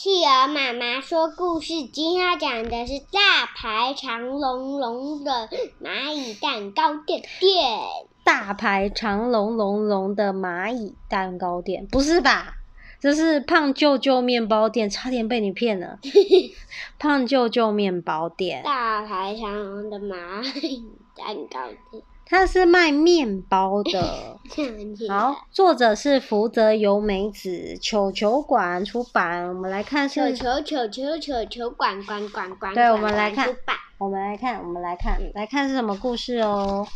[0.00, 5.48] 企鹅妈妈说故事，今天要讲的是大排长龙龙的
[5.82, 7.80] 蚂蚁蛋糕店店。
[8.22, 12.54] 大排长龙龙龙的蚂蚁蛋糕店，不是吧？
[13.00, 15.98] 这是胖舅舅面包店，差点被你骗了。
[17.00, 18.62] 胖舅舅面包店。
[18.62, 22.04] 大排长龙的蚂蚁蛋糕店。
[22.30, 24.38] 它是卖面包的。
[25.08, 29.48] 好，作者是福泽由美子，球球馆出版。
[29.48, 32.74] 我们来看是球球球球球馆馆馆馆。
[32.74, 33.48] 对，我们来看，
[33.96, 36.86] 我们来看，我们来看，来看是什么故事哦。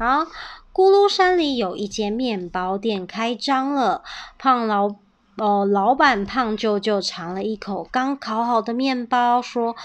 [0.00, 0.26] 好，
[0.72, 4.02] 咕噜山里有一间面包店开张了。
[4.36, 4.88] 胖老
[5.38, 9.76] 哦，老板胖舅舅尝了一口刚烤好的面包，说：“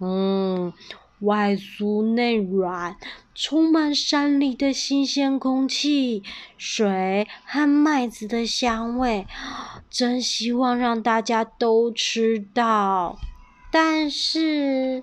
[0.00, 0.72] 嗯。”
[1.20, 2.96] 外酥内软，
[3.34, 6.22] 充满山里的新鲜空气、
[6.58, 9.26] 水和麦子的香味，
[9.88, 13.18] 真希望让大家都吃到。
[13.70, 15.02] 但是，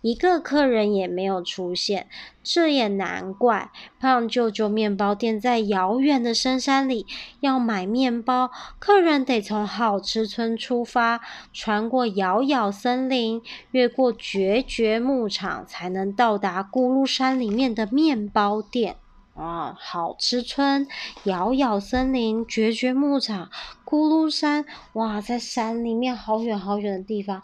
[0.00, 2.06] 一个客人也没有出现，
[2.42, 3.70] 这也难怪。
[3.98, 7.04] 胖舅舅面包店在遥远的深山里，
[7.40, 11.20] 要买面包，客人得从好吃村出发，
[11.52, 18.96] 穿过遥遥森林，越过绝绝牧场，才能到达咕噜山里面的面包店。
[19.34, 20.88] 啊，好吃村、
[21.24, 23.50] 遥遥森林、绝绝牧场、
[23.84, 27.42] 咕噜山，哇，在山里面好远好远的地方，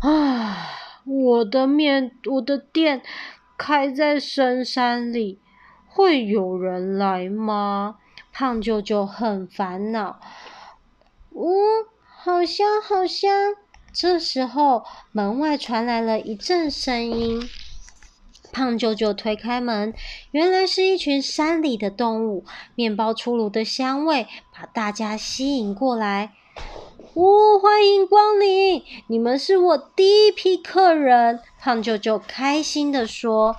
[0.00, 0.68] 啊。
[1.24, 3.00] 我的面，我的店
[3.56, 5.38] 开在深山里，
[5.86, 7.96] 会有人来吗？
[8.30, 10.20] 胖舅舅很烦恼。
[11.30, 13.54] 呜、嗯，好香，好香！
[13.92, 17.48] 这时候，门外传来了一阵声音。
[18.52, 19.94] 胖舅舅推开门，
[20.30, 22.44] 原来是一群山里的动物。
[22.74, 26.34] 面包出炉的香味把大家吸引过来。
[27.14, 28.82] 哦，欢迎光临！
[29.06, 31.38] 你们是我第一批客人。
[31.60, 33.54] 胖舅舅开心地说：“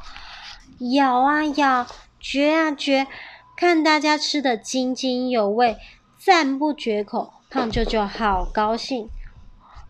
[0.94, 1.88] 咬啊咬，
[2.19, 3.07] 嚼啊嚼，
[3.56, 5.78] 看大家吃得津津有味，
[6.18, 9.09] 赞不绝口。”胖舅舅好高兴。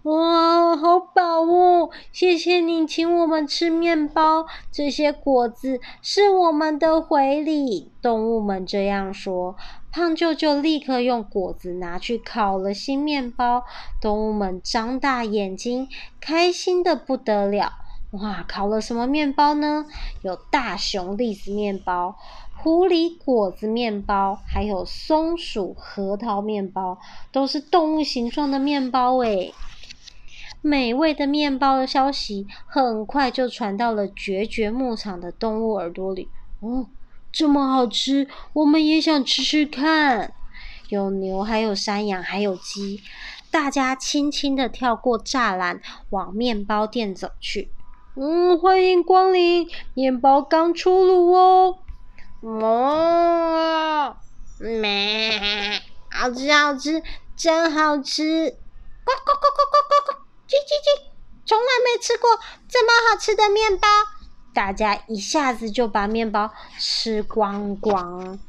[0.03, 1.89] 哇，好饱哦！
[2.12, 7.91] 谢谢你请我们吃面包，这些果子是我们的回礼。
[8.00, 9.56] 动物们这样说。
[9.95, 13.63] 胖舅舅立刻用果子拿去烤了新面包，
[14.01, 15.88] 动物们张大眼睛，
[16.19, 17.72] 开心得不得了。
[18.11, 19.85] 哇，烤了什么面包呢？
[20.22, 22.17] 有大熊栗子面包、
[22.57, 27.00] 狐狸果子面包，还有松鼠核桃面包，
[27.31, 29.53] 都是动物形状的面包诶。
[30.59, 36.27] 美味的面包的消息很快就传到了绝绝牧场的动物耳朵里。
[36.59, 36.88] 哦。
[37.35, 40.34] 这么好吃，我们也想吃吃看。
[40.88, 43.01] 有牛，还有山羊，还有鸡，
[43.51, 45.81] 大家轻轻地跳过栅栏，
[46.12, 47.74] 往面包店走去。
[48.16, 51.79] 嗯，欢迎光临，面包刚出炉哦。
[52.41, 54.16] 哦，
[54.62, 57.03] 咩，好吃好吃，
[57.35, 58.50] 真好吃！
[59.03, 61.03] 呱呱呱呱呱呱呱，叽叽叽，
[61.45, 63.90] 从来没吃过这么好吃的面包。
[64.55, 66.49] 大家一下子就把面包
[66.79, 68.39] 吃光光。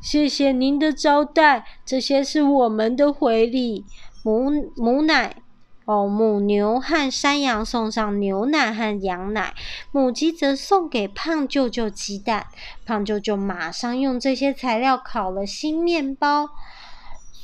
[0.00, 3.84] 谢谢您的招待，这些是我们的回礼。
[4.24, 5.36] 母母奶
[5.84, 9.54] 哦，母牛和山羊送上牛奶和羊奶，
[9.92, 12.46] 母鸡则送给胖舅舅鸡蛋。
[12.84, 16.48] 胖舅舅马上用这些材料烤了新面包。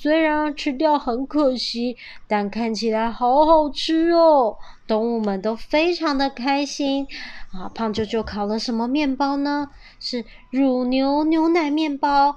[0.03, 1.97] 虽然吃掉很可惜，
[2.27, 4.57] 但看起来好好吃哦！
[4.85, 7.07] 动物们都非常的开心
[7.53, 7.71] 啊！
[7.73, 9.71] 胖舅舅烤了什么面包呢？
[10.01, 12.35] 是乳牛牛奶面包、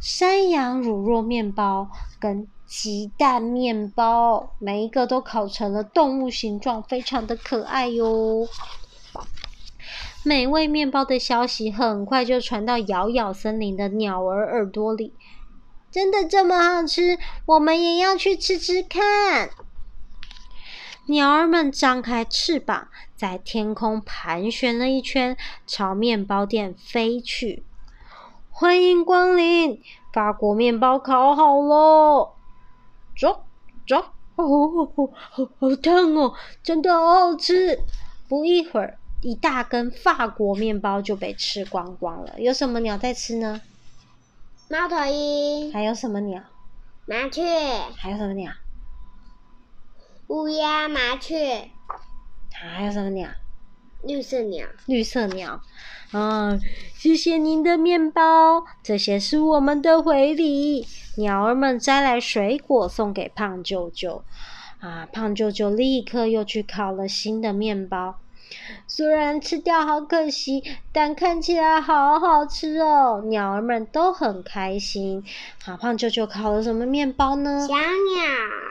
[0.00, 1.88] 山羊乳酪面包
[2.20, 8.46] 跟鸡蛋面包，每一个都烤成了动物形状，非常的可爱哟！
[10.22, 15.14] 美味面包的消息很快就传到咬咬森林的鸟儿耳朵里。
[15.90, 17.18] 真的这么好吃？
[17.46, 19.50] 我们也要去吃吃看。
[21.06, 25.34] 鸟儿们张开翅膀，在天空盘旋了一圈，
[25.66, 27.62] 朝面包店飞去。
[28.50, 29.80] 欢迎光临，
[30.12, 32.32] 法国面包烤好喽！
[33.18, 33.44] 走
[33.86, 33.96] 走，
[34.36, 37.80] 哦哦哦，好好烫哦，真的好好吃。
[38.28, 42.38] 不一会儿，一大根法国面包就被吃光光了。
[42.38, 43.62] 有什么鸟在吃呢？
[44.70, 46.42] 猫头鹰，还有什么鸟？
[47.06, 47.42] 麻雀，
[47.96, 48.52] 还有什么鸟？
[50.26, 51.70] 乌鸦、麻雀，
[52.52, 53.30] 还有什么鸟？
[54.02, 54.66] 绿色鸟。
[54.84, 55.62] 绿色鸟。
[56.12, 56.60] 嗯，
[56.94, 60.86] 谢谢您的面包，这些是我们的回礼。
[61.16, 64.22] 鸟儿们摘来水果送给胖舅舅。
[64.80, 68.18] 啊，胖舅舅立刻又去烤了新的面包。
[68.86, 70.62] 虽然吃掉好可惜，
[70.92, 73.22] 但看起来好好吃哦！
[73.26, 75.24] 鸟儿们都很开心。
[75.62, 77.66] 好，胖舅舅烤了什么面包呢？
[77.66, 77.82] 小鸟。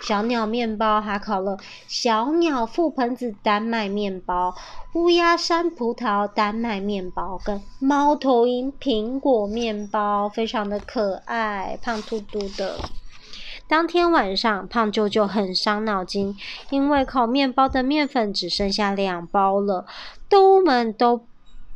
[0.01, 1.57] 小鸟面包，还烤了
[1.87, 4.55] 小鸟覆盆子丹麦面包、
[4.93, 12.77] 乌鸦山葡萄丹麦面包跟猫头鹰苹果面包，非常的可爱，胖嘟嘟的。
[13.67, 16.35] 当天晚上，胖舅舅很伤脑筋，
[16.69, 19.85] 因为烤面包的面粉只剩下两包了。
[20.29, 21.25] 动物们都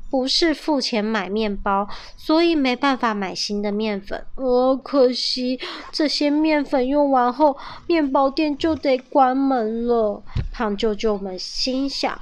[0.09, 4.25] 不是付钱买面包，所以没办法买新的面粉。
[4.35, 5.59] 哦，可惜
[5.91, 7.57] 这些面粉用完后，
[7.87, 10.23] 面包店就得关门了。
[10.51, 12.17] 胖舅舅们心想。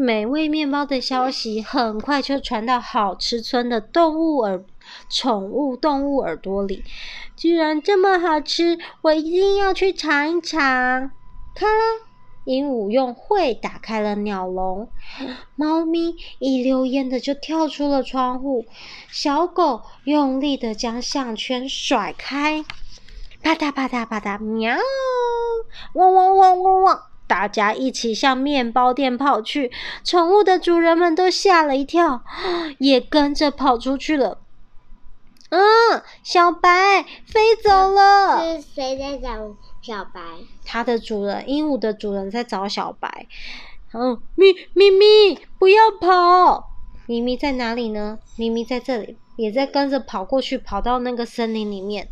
[0.00, 4.62] 美味面包的消息很快就传到好吃村的动物耳、
[5.08, 6.84] 宠物动物耳朵里。
[7.36, 11.10] 居然这么好吃，我一定要去尝一尝！
[11.54, 11.82] 咔啦，
[12.44, 14.88] 鹦鹉用喙打开了鸟笼，
[15.54, 18.64] 猫咪一溜烟的就跳出了窗户，
[19.10, 22.64] 小狗用力的将项圈甩开，
[23.42, 24.76] 啪嗒啪嗒啪嗒，喵！
[25.94, 27.02] 汪汪汪汪汪！
[27.26, 29.70] 大家一起向面包店跑去，
[30.02, 32.22] 宠物的主人们都吓了一跳，
[32.78, 34.38] 也跟着跑出去了。
[35.50, 35.60] 嗯，
[36.22, 38.56] 小白飞走了。
[38.56, 40.20] 是谁在找小白？
[40.64, 43.26] 它的主人，鹦鹉的主人在找小白。
[43.94, 46.68] 嗯，咪咪咪，不要跑！
[47.06, 48.18] 咪咪在哪里呢？
[48.36, 52.10] 咪咪在这里，也在跟着跑过去，跑到那个森林里面。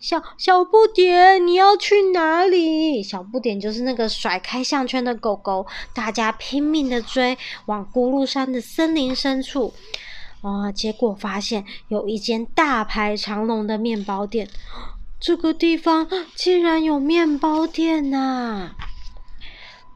[0.00, 3.00] 小小不点，你要去哪里？
[3.02, 9.72] 小不点就是那个甩开项圈的狗狗，大家拼命的追，往咕噜山的森林深处。
[10.44, 14.46] 啊，结果发现有一间大排长龙的面包店，
[15.18, 18.76] 这个地方竟然有面包店呐、啊！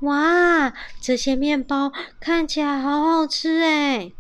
[0.00, 0.73] 哇，
[1.03, 4.15] 这些面包看起来好好吃诶。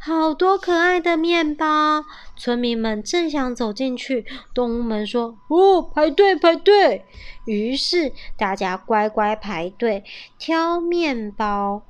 [0.00, 2.04] 好多可爱的面包，
[2.36, 4.24] 村民们正想走进去，
[4.54, 7.04] 动物们说：“哦，排队排队！”
[7.44, 10.04] 于是大家乖乖排队
[10.38, 11.82] 挑面包、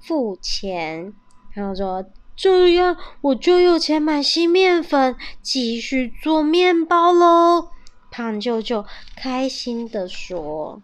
[0.00, 1.12] 付钱，
[1.52, 2.04] 然后说
[2.36, 7.68] ：“这样我就有钱买新面粉，继续做面包喽。”
[8.10, 8.84] 胖舅舅
[9.16, 10.80] 开心的说。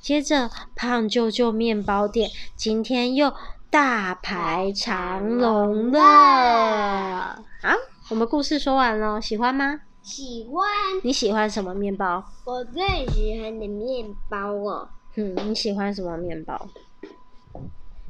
[0.00, 3.34] 接着，胖舅舅面包店今天又
[3.68, 7.44] 大排长龙了！
[7.60, 7.74] 好，
[8.08, 9.80] 我们故事说完了，喜欢吗？
[10.02, 10.66] 喜欢。
[11.02, 12.24] 你喜欢什么面包？
[12.44, 14.88] 我最喜欢的面包哦。
[15.16, 16.68] 嗯，你喜欢什么面包？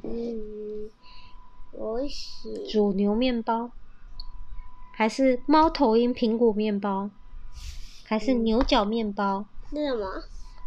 [0.05, 0.89] 嗯，
[1.73, 2.67] 我喜。
[2.71, 3.71] 煮牛面包，
[4.93, 7.11] 还是猫头鹰苹果面包，
[8.05, 9.47] 还是牛角面包？
[9.71, 10.07] 是什么？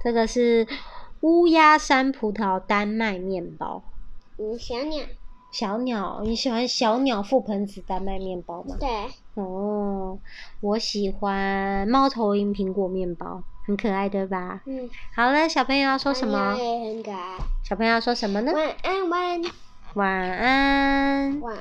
[0.03, 0.67] 这个是
[1.21, 3.83] 乌鸦山葡萄丹麦面包。
[4.57, 5.05] 小鸟，
[5.51, 8.75] 小鸟，你喜欢小鸟覆盆子丹麦面包吗？
[8.79, 8.89] 对。
[9.35, 10.17] 哦，
[10.59, 14.61] 我喜欢猫头鹰苹果面包，很可爱，对吧？
[14.65, 14.89] 嗯。
[15.15, 16.55] 好了，小朋友要说什么？
[16.57, 17.37] 也很可爱。
[17.63, 18.51] 小朋友要说什么呢？
[18.53, 19.41] 晚安，晚安。
[19.93, 21.51] 晚安。